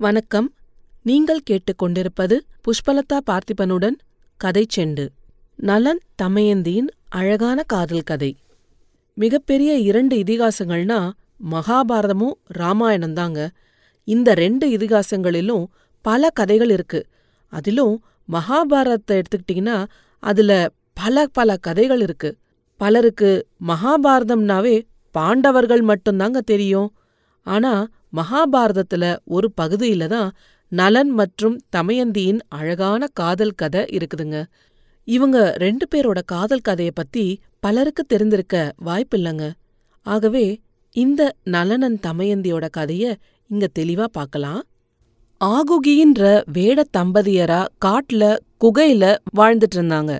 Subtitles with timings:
[0.00, 0.54] வணக்கம்.
[1.02, 3.96] நீங்கள் கேட்டுக்கொண்டிருப்பது புஷ்பலதா பார்த்திபனுடன்
[4.36, 5.08] கதை செண்டு.
[5.56, 8.36] நலன் தமயந்தியின் அழகான காதல் கதை.
[9.14, 11.10] மிகப்பெரிய இரண்டு இதிகாசங்கள்னா
[11.50, 13.50] மகாபாரதமும் ராமாயணம் தாங்க
[14.04, 15.64] இந்த ரெண்டு இதிகாசங்களிலும்
[16.00, 17.06] பல கதைகள் இருக்கு.
[17.48, 19.84] அதிலும் மகாபாரதத்தை எடுத்துக்கிட்டிங்கன்னா
[20.18, 22.36] அதுல பல பல கதைகள் இருக்கு.
[22.76, 26.94] பலருக்கு மகாபாரதம்னாவே பாண்டவர்கள் மட்டும்தாங்க தெரியும்.
[27.42, 30.30] ஆனா மகாபாரதத்துல ஒரு பகுதியில தான்
[30.68, 34.44] நலன் மற்றும் தமயந்தியின் அழகான காதல் கதை இருக்குதுங்க.
[35.04, 39.50] இவங்க ரெண்டு பேரோட காதல் கதைய பத்தி பலருக்கு தெரிந்திருக்க வாய்ப்பில்லைங்க
[40.06, 40.60] ஆகவே
[40.96, 43.14] இந்த நலனன் தமயந்தியோட கதைய
[43.50, 44.62] இங்க தெளிவா பார்க்கலாம்
[45.40, 48.24] ஆகுகின்ற வேட தம்பதியரா காட்டுல
[48.60, 49.04] குகையில
[49.36, 50.18] வாழ்ந்துட்டு இருந்தாங்க.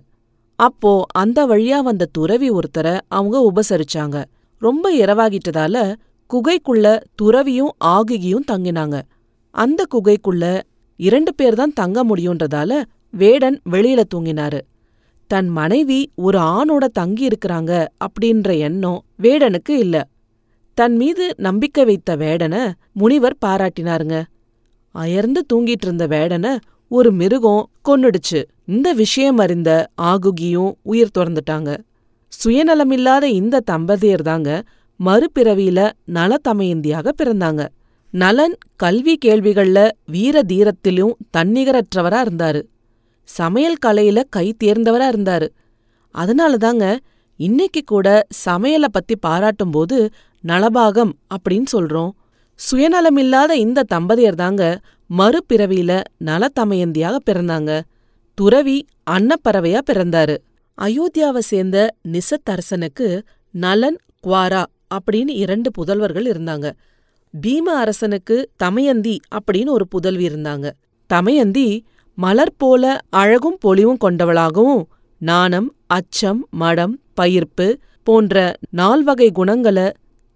[0.59, 4.25] அப்போ அந்த வழியா வந்த துறவி ஒருத்தரை அவங்க உபசரிச்சாங்க.
[4.59, 5.95] ரொம்ப இரவாகிட்டதால
[6.33, 9.03] குகைக்குள்ள துறவியும் ஆகுகியும் தங்கினாங்க.
[9.51, 10.63] அந்த குகைக்குள்ள
[10.97, 14.61] இரண்டு பேர் தான் தங்க முடியுன்றதால வேடன் வெளியில தூங்கினாரு.
[15.27, 20.09] தன் மனைவி ஒரு ஆணோட தங்கி இருக்கிறாங்க அப்படின்ற எண்ணம் வேடனுக்கு இல்ல.
[20.75, 24.23] தன் மீது நம்பிக்கை வைத்த வேடன முனிவர் பாராட்டினாருங்க.
[24.91, 26.59] அயர்ந்து தூங்கிட்டு இருந்த வேடன
[26.89, 28.45] ஒரு மிருகம் கொன்னுடுச்சு.
[28.65, 31.79] இந்த விஷயம் அறிந்த ஆகுகியும் உயிர் துறந்துட்டாங்க.
[32.45, 34.63] சுயநலமில்லாத இந்த தம்பதியர் தாங்க
[35.05, 37.69] மறுபிறவியில நலதமயந்தியாக பிறந்தாங்க.
[38.11, 42.63] நலன் கல்வி கேள்விகள்ல வீர தீரத்திலும் தன்னிகரற்றவரா இருந்தாரு.
[43.25, 45.49] சமையல் கலையில கை தேர்ந்தவரா இருந்தாரு.
[46.11, 47.01] அதனால தாங்க
[47.37, 50.11] இன்னைக்கு கூட சமையல பத்தி பாராட்டும்போது
[50.49, 52.11] நலபாகம் அப்படின்னு சொல்றோம்.
[52.71, 54.81] சுயநலமில்லாத இந்த தம்பதியர் தாங்க
[55.19, 57.81] மறுபிறவியில நலதமயந்தியாக பிறந்தாங்க.
[58.35, 60.37] துறவி அன்னப்பறவையா பிறந்தாரு.
[60.83, 66.67] அயோத்தியாவை சேர்ந்த நிசத்தரசனுக்கு நலன் குவாரா அப்படின்னு இரண்டு புதல்வர்கள் இருந்தாங்க.
[67.35, 70.67] பீம அரசனுக்கு தமயந்தி அப்படின்னு ஒரு புதல்வி இருந்தாங்க.
[71.11, 71.69] தமயந்தி
[72.19, 74.83] மலர் போல அழகும் பொலிவும் கொண்டவளாகவும்
[75.21, 77.67] நாணம் அச்சம் மடம் பயிர்ப்பு
[78.07, 78.35] போன்ற
[78.71, 79.79] நால்வகை குணங்கள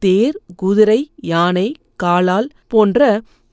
[0.02, 3.00] தேர் குதிரை யானை காலால் போன்ற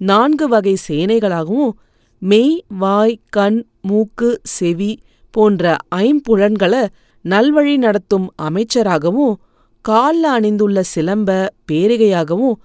[0.01, 1.71] நான்கு வகை சேனைகளாகவும்
[2.21, 4.91] மெய் வாய் கண் மூக்கு செவி
[5.33, 5.65] போன்ற
[5.97, 6.83] ஐம்புலன்களை
[7.25, 9.33] நல்வழி நடத்தும் அமைச்சராகவும்
[9.89, 12.57] கால்ல அணிந்துள்ள சிலம்ப பேரிகையாகவும்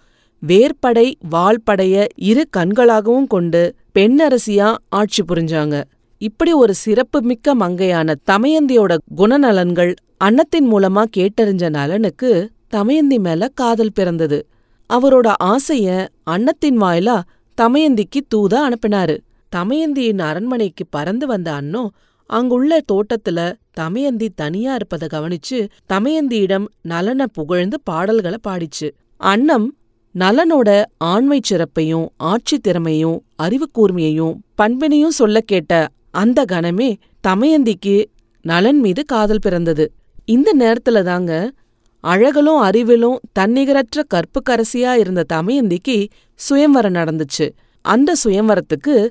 [0.43, 5.85] வேர்படை வாள்படைய இரு கண்களாகவும் கொண்டு பெண்ணரசியா ஆட்சி புரிஞ்சாங்க.
[6.19, 14.47] இப்படி ஒரு சிறப்பு மிக்க மங்கையான தமயந்தியோட குணநலன்கள் அன்னத்தின் மூலமா கேட்டறிஞ்ச நலனுக்கு தமயந்தி மேல காதல் பிறந்தது.
[14.91, 17.17] அவரோட ஆசைய அன்னத்தின் வாயிலா
[17.59, 19.17] தமயந்திக்கு தூதா அனுப்பினாரு.
[19.57, 21.85] தமயந்தியின் அரண்மனைக்கு பறந்து வந்த அன்னோ
[22.27, 28.91] அங்குள்ள தோட்டத்துல தமயந்தி தனியா இருப்பத கவனிச்சு தமயந்தியிடம் நலன புகழ்ந்து பாடல்களை பாடிச்சு.
[29.17, 29.77] அன்னம்
[30.15, 36.97] நலனோட ஆண்மை சிறப்பையும் ஆட்சி திறமையும் அறிவு கூர்மையையும் பண்பினையும் சொல்ல கேட்ட அந்த கணமே
[37.29, 38.05] தமயந்திக்கு
[38.43, 39.93] நலன் மீது காதல் பிறந்தது.
[40.25, 41.53] இந்த நேரத்துல தாங்க
[42.01, 47.47] அழகலும் அறிவிலும் தன்னிகரற்ற கற்புக்கரசியா இருந்த தமயந்திக்கு சுயம்வரம் நடந்துச்சு.
[47.81, 49.09] அந்த சுயம்வரத்துக்கு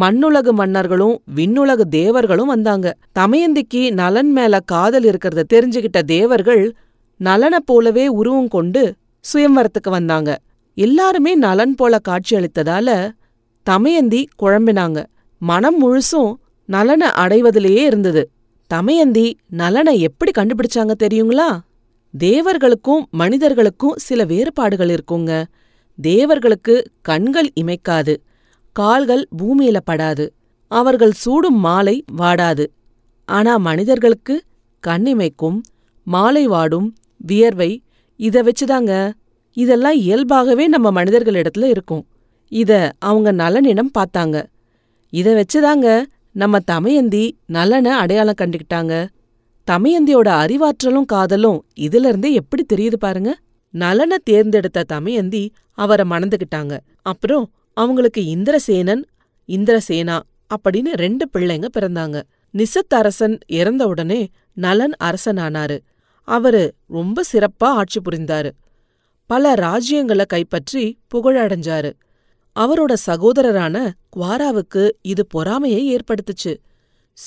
[0.00, 2.96] மண்ணுலகு மன்னர்களும் விண்ணுலகு தேவர்களும் வந்தாங்க.
[3.18, 6.74] தமயந்திக்கு நலன் மேல காதல் இருக்கிறத தெரிஞ்சுகிட்ட தேவர்கள்
[7.16, 8.94] நலனை போலவே உருவம் கொண்டு
[9.34, 10.38] சுயம்வரத்துக்கு வந்தாங்க.
[10.74, 13.10] எல்லாருமே நலன் போல காட்சியளித்ததால
[13.62, 15.06] தமயந்தி குழம்பினாங்க.
[15.38, 16.34] மனம் முழுசும்
[16.66, 18.30] நலனை அடைவதிலேயே இருந்தது.
[18.66, 21.58] தமயந்தி நலனை எப்படி கண்டுபிடிச்சாங்க தெரியுங்களா?
[22.18, 25.44] தேவர்களுக்கும் மனிதர்களுக்கும் சில வேறுபாடுகள் இருக்குங்க.
[25.98, 28.16] தேவர்களுக்கு கண்கள் இமைக்காது.
[28.78, 30.24] கால்கள் பூமியில படாது.
[30.70, 32.64] அவர்கள் சூடும் மாலை வாடாது.
[33.28, 34.34] ஆனா மனிதர்களுக்கு
[34.82, 35.58] கண்ணிமைக்கும்
[36.06, 37.70] மாலை வாடும் வியர்வை
[38.20, 38.92] இத வச்சுதாங்க.
[39.56, 42.04] இதெல்லாம் இயல்பாகவே நம்ம மனிதர்களிடத்துல இருக்கும்.
[42.52, 44.36] இத அவங்க நலனிடம் பார்த்தாங்க.
[45.12, 45.88] இத வச்சுதாங்க
[46.32, 48.94] நம்ம தமயந்தி நலனை அடையாளம் கண்டுக்கிட்டாங்க
[49.68, 53.30] தமயந்தியோட அறிவாற்றலும் காதலும் இதுல இருந்தே எப்படி தெரியுது பாருங்க.
[53.74, 55.44] நலனை தேர்ந்தெடுத்த தமயந்தி
[55.78, 56.74] அவரை மணந்துகிட்டாங்க.
[57.02, 59.02] அப்புறம் அவங்களுக்கு இந்திரசேனன்
[59.48, 60.20] இந்திரசேனா
[60.56, 62.22] அப்படின்னு ரெண்டு பிள்ளைங்க பிறந்தாங்க.
[62.52, 65.78] நிசத்தரசன் இறந்த உடனே நலன் அரசனானாரு.
[66.22, 68.50] அவரு ரொம்ப சிறப்பா ஆட்சி புரிந்தாரு.
[69.26, 71.92] பல ராஜ்யங்களை கைப்பற்றி புகழடைஞ்சாரு.
[72.60, 76.56] அவரோட சகோதரரான குவாராவுக்கு இது பொறாமையை ஏற்படுத்துச்சு.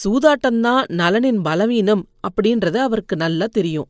[0.03, 3.89] சூதாட்டம்தான் நலனின் பலவீனம் அப்படின்றது அவருக்கு நல்லா தெரியும்.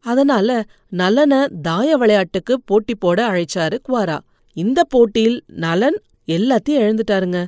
[0.00, 4.18] அதனால நலன தாய விளையாட்டுக்கு போட்டி போட அழைச்சாரு குவாரா.
[4.54, 7.46] இந்த போட்டியில் நலன் எல்லாத்தையும் இழந்துட்டாருங்க.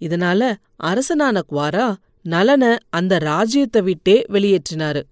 [0.00, 5.02] இதனால அரசனான குவாரா நலன அந்த ராஜ்யத்தை விட்டே வெளியேற்றினாரு.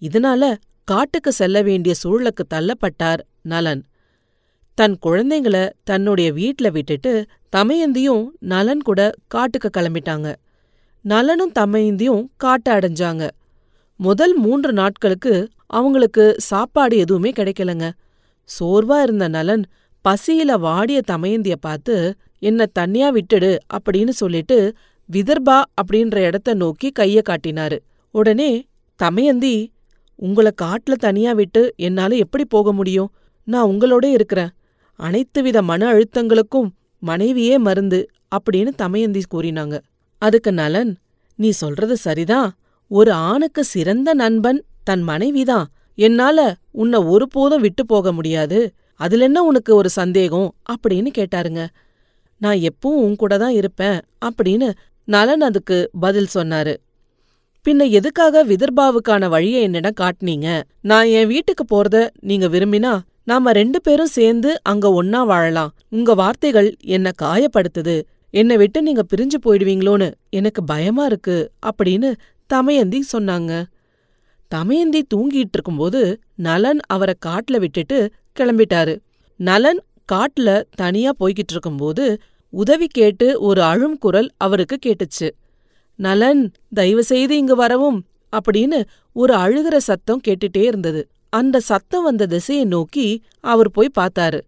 [0.00, 3.82] இதனால காட்டுக்கு செல்ல வேண்டிய சூழலுக்கு தள்ளப்பட்டார் நலன்.
[4.74, 7.26] தன் குழந்தைங்கள தன்னுடைய வீட்ல விட்டுட்டு
[7.56, 10.34] தமையந்தியும் நலன் கூட காட்டுக்கு கிளம்பிட்டாங்க.
[11.02, 13.30] நலனும் தமையந்தியும் காட்ட அடைஞ்சாங்க.
[13.96, 17.90] முதல் மூன்று நாட்களுக்கு அவங்களுக்கு சாப்பாடு எதுவுமே கிடைக்கலங்க.
[18.58, 19.64] சோர்வா இருந்த நலன்
[20.08, 24.72] பசியில வாடிய தமயந்திய பார்த்து என்ன தனியா விட்டுடு அப்படின்னு சொல்லிட்டு
[25.12, 27.78] விதர்பா அப்படின்ற இடத்த நோக்கி கைய காட்டினாரு.
[28.10, 28.66] உடனே
[28.96, 29.72] தமயந்தி
[30.22, 33.12] உங்கள காட்டுல தனியா விட்டு என்னால எப்படி போக முடியும்?
[33.44, 34.48] நான் உங்களோட இருக்கிறேன்.
[34.94, 36.68] அனைத்து வித மன அழுத்தங்களுக்கும்
[36.98, 39.78] மனைவியே மருந்து அப்படின்னு தமயந்தி கூறினாங்க.
[40.18, 40.96] அதுக்கு நலன்
[41.34, 42.52] நீ சொல்றது சரிதான்
[42.88, 45.66] ஒரு ஆணுக்கு சிறந்த நண்பன் தன் மனைவிதான்.
[45.94, 48.72] என்னால உன்னை ஒருபோதும் விட்டு போக முடியாது.
[48.94, 50.54] அதுல என்ன உனக்கு ஒரு சந்தேகம்?
[50.72, 51.66] அப்படின்னு கேட்டாருங்க.
[52.38, 54.72] நான் எப்பவும் உன் கூட தான் இருப்பேன் அப்படின்னு
[55.04, 56.76] நலன் அதுக்கு பதில் சொன்னாரு.
[57.68, 60.62] பின்ன எதுக்காக விதர்பாவுக்கான வழியை என்னிடம் காட்டுனீங்க?
[60.80, 65.74] நான் என் வீட்டுக்கு போறத நீங்க விரும்பினா நாம ரெண்டு பேரும் சேர்ந்து அங்க ஒன்னா வாழலாம்.
[65.88, 68.02] உங்க வார்த்தைகள் என்ன காயப்படுத்துது.
[68.30, 72.14] என்னை விட்டு நீங்க பிரிஞ்சு போயிடுவீங்களோன்னு எனக்கு பயமா இருக்கு அப்படின்னு
[72.46, 73.64] தமயந்தி சொன்னாங்க.
[74.48, 78.94] தமயந்தி தூங்கிட்டு இருக்கும்போது நலன் அவரை காட்டுல விட்டுட்டு கிளம்பிட்டாரு.
[79.40, 79.80] நலன்
[80.12, 82.04] காட்டுல தனியா போய்கிட்டு இருக்கும்போது
[82.52, 85.28] உதவி கேட்டு ஒரு அழும் குரல் அவருக்கு கேட்டுச்சு.
[85.98, 87.98] நலன் தயவு செய்து இங்கு வரவும்
[88.32, 88.78] அப்படின்னு
[89.16, 91.08] ஒரு அழுகிற சத்தம் கேட்டுட்டே இருந்தது.
[91.30, 93.06] அந்த சத்தம் வந்த திசையை நோக்கி
[93.40, 94.40] அவர் போய் பார்த்தாரு.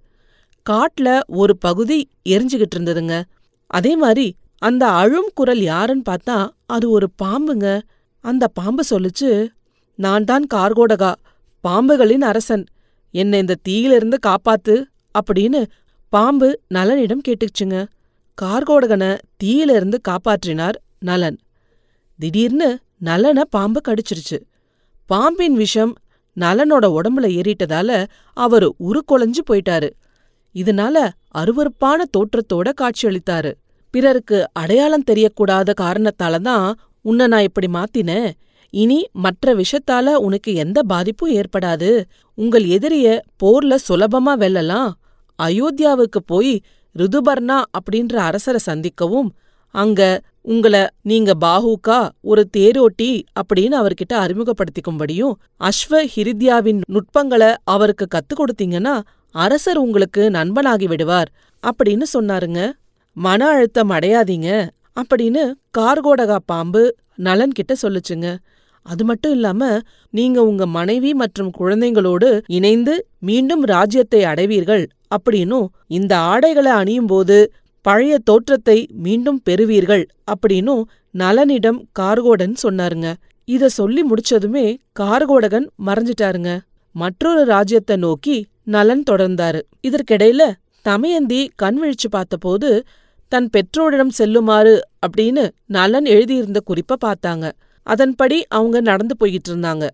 [0.66, 1.98] காட்டுல ஒரு பகுதி
[2.28, 3.22] எரிஞ்சுகிட்டு இருந்ததுங்க.
[3.66, 7.80] அதே மாதிரி அந்த அழும் குரல் யாருன்னு பார்த்தா அது ஒரு பாம்புங்க.
[8.24, 9.48] அந்த பாம்பு சொல்லுச்சு
[9.98, 11.14] நான் தான் கார்கோடகா
[11.64, 12.64] பாம்புகளின் அரசன்.
[13.20, 14.74] என்னை இந்த தீயிலிருந்து காப்பாத்து
[15.18, 15.60] அப்படின்னு
[16.12, 17.76] பாம்பு நலனிடம் கேட்டுச்சுங்க.
[18.38, 20.76] கார்கோடகனை தீயிலிருந்து காப்பாற்றினார்
[21.08, 21.38] நலன்
[22.18, 22.68] திடீர்னு
[23.08, 24.38] நலனை பாம்பு கடிச்சிருச்சு.
[25.10, 25.92] பாம்பின் விஷம்
[26.36, 27.90] நலனோட உடம்புல ஏறிட்டதால
[28.36, 29.88] அவரு உருக்கொலைஞ்சு போயிட்டாரு.
[30.54, 30.96] இதனால
[31.40, 33.52] அருவருப்பான தோற்றத்தோட காட்சியளித்தாரு.
[33.94, 36.66] பிறருக்கு அடையாளம் தெரியக்கூடாத காரணத்தால தான்
[37.04, 38.30] உன்னை நான் இப்படி மாத்தினேன்.
[38.82, 41.90] இனி மற்ற விஷத்தால உனக்கு எந்த பாதிப்பும் ஏற்படாது.
[42.38, 43.06] உங்கள் எதிரிய
[43.42, 44.90] போர்ல சுலபமா வெல்லலாம்.
[45.38, 46.54] அயோத்தியாவுக்கு போய்
[46.98, 49.30] ருதுபர்ணா அப்படின்ற அரசரை சந்திக்கவும்
[49.74, 50.00] அங்க
[50.48, 53.10] உங்கள நீங்க பாஹூக்கா ஒரு தேரோட்டி
[53.40, 55.34] அப்படின்னு அவர்கிட்ட அறிமுகப்படுத்திக்கும்படியும்
[55.68, 58.94] அஸ்வ ஹிரித்யாவின் நுட்பங்களை அவருக்கு கத்துக் கொடுத்தீங்கன்னா
[59.34, 61.30] அரசர் உங்களுக்கு நண்பனாகி விடுவார்
[61.62, 62.60] அப்படின்னு சொன்னாருங்க.
[63.16, 64.50] மன அழுத்தம் அடையாதீங்க
[65.00, 65.42] அப்படின்னு
[65.78, 66.82] கார்கோடகா பாம்பு
[67.26, 68.28] நலன்கிட்ட சொல்லுச்சுங்க.
[68.86, 69.62] அது மட்டும் இல்லாம
[70.14, 74.84] நீங்க உங்க மனைவி மற்றும் குழந்தைங்களோடு இணைந்து மீண்டும் ராஜ்யத்தை அடைவீர்கள்
[75.14, 75.66] அப்படின்னும்
[75.98, 77.38] இந்த ஆடைகளை அணியும் போது
[77.84, 78.76] பழைய தோற்றத்தை
[79.06, 80.82] மீண்டும் பெறுவீர்கள் அப்படின்னும்
[81.14, 83.08] நலனிடம் கார்கோடன் சொன்னாருங்க.
[83.48, 84.66] இத சொல்லி முடிச்சதுமே
[85.00, 86.50] கார்கோடகன் மறைஞ்சிட்டாருங்க.
[86.94, 88.36] மற்றொரு ராஜ்யத்தை நோக்கி
[88.74, 89.60] நலன் தொடர்ந்தாரு.
[89.88, 90.42] இதற்கிடையில
[90.86, 92.70] தமயந்தி கண் விழிச்சு பார்த்தபோது
[93.32, 94.74] தன் பெற்றோரிடம் செல்லுமாறு
[95.06, 97.46] அப்படின்னு நலன் எழுதியிருந்த குறிப்ப பார்த்தாங்க.
[97.86, 99.86] அதன்படி அவங்க நடந்து போய்கிட்டு இருந்தாங்க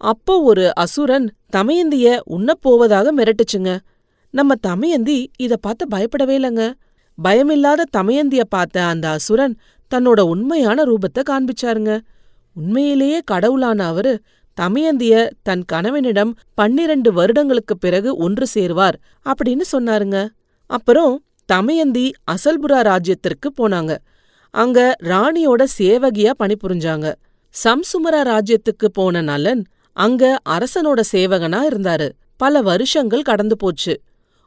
[0.00, 3.70] அப்போ ஒரு அசுரன் தமயந்திய உண்ணப் போவதாக மிரட்டுச்சுங்க.
[4.34, 6.64] நம்ம தமையந்தி இத பார்த்து பயப்படவே இல்லைங்க.
[7.18, 9.54] பயமில்லாத தமையந்திய பார்த்த அந்த அசுரன்
[9.90, 11.92] தன்னோட உண்மையான ரூபத்தை காண்பிச்சாருங்க.
[12.56, 14.12] உண்மையிலேயே கடவுளான அவரு
[14.56, 18.96] தமையந்திய தன் கணவனிடம் பன்னிரண்டு வருடங்களுக்கு பிறகு ஒன்று சேர்வார்
[19.26, 20.18] அப்படின்னு சொன்னாருங்க.
[20.70, 21.14] அப்புறம்
[21.52, 23.96] தமையந்தி அசல்புரா ராஜ்யத்திற்கு போனாங்க.
[24.54, 27.08] அங்க ராணியோட சேவகியா பணிபுரிஞ்சாங்க.
[27.64, 29.62] சம்சுமரா ராஜ்யத்துக்கு போன நலன்
[29.92, 32.08] அங்க அரசனோட சேவகனா இருந்தாரு.
[32.36, 34.00] பல வருஷங்கள் கடந்து போச்சு.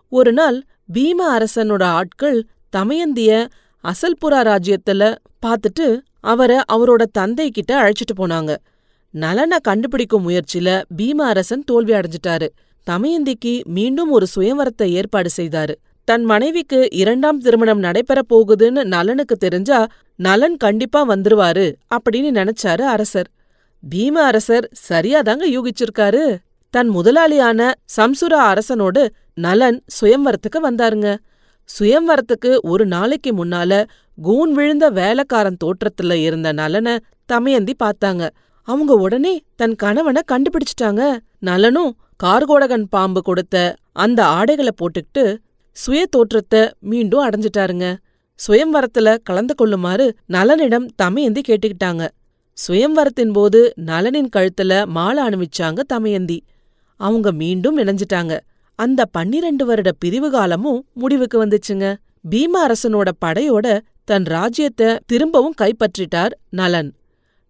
[0.09, 0.63] ஒரு நாள்
[0.93, 3.47] பீம அரசனோட ஆட்கள் தமயந்திய
[3.83, 5.15] அசல்புரா ராஜ்யத்துல
[5.45, 8.55] பாத்துட்டு அவரை அவரோட தந்தை கிட்ட அழைச்சிட்டு போனாங்க.
[9.11, 12.47] நலனை கண்டுபிடிக்கும் முயற்சியில பீம அரசன் தோல்வி அடைஞ்சிட்டாரு.
[12.89, 15.75] தமயந்திக்கு மீண்டும் ஒரு சுயவரத்தை ஏற்பாடு செய்தாரு.
[16.03, 21.65] தன் மனைவிக்கு இரண்டாம் திருமணம் நடைபெறப் போகுதுன்னு நலனுக்கு தெரிஞ்சா நலன் கண்டிப்பா வந்துருவாரு
[21.95, 23.29] அப்படின்னு நினைச்சாரு அரசர்.
[23.95, 26.37] பீம அரசர் சரியாதாங்க யூகிச்சிருக்காரு.
[26.69, 31.17] தன் முதலாளியான சம்சுரா அரசனோடு நலன் சுயம்வரத்துக்கு வந்தாருங்க.
[31.69, 33.85] சுயம்வரத்துக்கு ஒரு நாளைக்கு முன்னால
[34.21, 38.29] கூன் விழுந்த வேலைக்காரன் தோற்றத்துல இருந்த நலனை தமயந்தி பார்த்தாங்க.
[38.63, 41.17] அவங்க உடனே தன் கணவனை கண்டுபிடிச்சிட்டாங்க.
[41.39, 45.23] நலனும் கார்கோடகன் பாம்பு கொடுத்த அந்த ஆடைகளை போட்டுக்கிட்டு
[45.71, 47.85] சுய தோற்றத்தை மீண்டும் அடைஞ்சிட்டாருங்க.
[48.39, 52.03] சுயம்வரத்துல கலந்து கொள்ளுமாறு நலனிடம் தமையந்தி கேட்டுக்கிட்டாங்க.
[52.57, 56.39] சுயம்வரத்தின் போது நலனின் கழுத்துல மாலை அணிவிச்சாங்க தமயந்தி.
[56.99, 58.33] அவங்க மீண்டும் இணைஞ்சிட்டாங்க
[58.75, 61.95] அந்த பன்னிரண்டு வருட பிரிவு காலமும் முடிவுக்கு வந்துச்சுங்க.
[62.29, 63.67] பீம அரசனோட படையோட
[64.03, 66.89] தன் ராஜ்யத்தை திரும்பவும் கைப்பற்றிட்டார் நலன்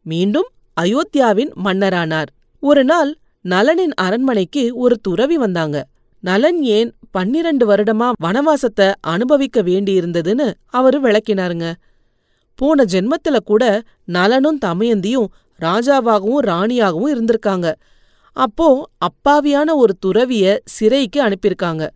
[0.05, 0.49] மீண்டும்
[0.81, 2.29] அயோத்தியாவின் மன்னரானார்.
[2.59, 3.11] ஒரு நாள்
[3.45, 5.77] நலனின் அரண்மனைக்கு ஒரு துறவி வந்தாங்க.
[6.23, 11.73] நலன் ஏன் பன்னிரண்டு வருடமா வனவாசத்தை அனுபவிக்க வேண்டியிருந்ததுன்னு அவரு விளக்கினாருங்க.
[12.55, 15.27] போன ஜென்மத்துல கூட நலனும் தமயந்தியும்
[15.61, 17.73] ராஜாவாகவும் ராணியாகவும் இருந்திருக்காங்க.
[18.33, 21.89] அப்போ அப்பாவியான ஒரு துறவிய சிறைக்கு அனுப்பியிருக்காங்க.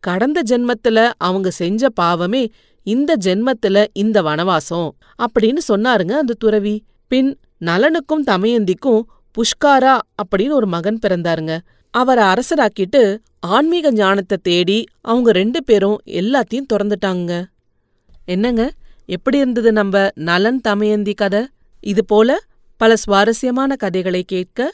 [0.00, 2.48] கடந்த ஜென்மத்துல அவங்க செஞ்ச பாவமே
[2.82, 4.88] இந்த ஜென்மத்துல இந்த வனவாசம்
[5.22, 6.84] அப்படின்னு சொன்னாருங்க அந்த துறவி.
[7.06, 9.02] பின் நலனுக்கும் தமயந்திக்கும்
[9.34, 11.58] புஷ்காரா அப்படின்னு ஒரு மகன் பிறந்தாருங்க.
[11.90, 17.44] அவரை அரசராக்கிட்டு ஆன்மீக ஞானத்தை தேடி அவங்க ரெண்டு பேரும் எல்லாத்தையும் திறந்துட்டாங்க.
[18.24, 18.70] என்னங்க?
[19.06, 21.46] எப்படி இருந்தது நம்ம நலன் தமயந்தி கதை?
[21.80, 22.38] இது போல
[22.76, 24.72] பல சுவாரஸ்யமான கதைகளை கேட்க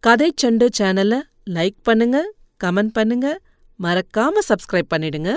[0.00, 1.20] கதை செண்டு சேனலை
[1.50, 2.32] லைக் பண்ணுங்க
[2.64, 3.38] கமெண்ட் பண்ணுங்க.
[3.82, 5.32] மறக்காம சப்ஸ்கிரைப் பண்ணிடுங்க.